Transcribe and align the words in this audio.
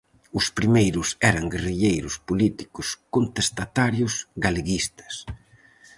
Os 0.39 0.45
primeiros 0.57 1.07
eran 1.31 1.45
guerrilleiros, 1.53 2.15
políticos, 2.29 2.87
contestatarios, 3.15 4.13
galeguistas... 4.43 5.13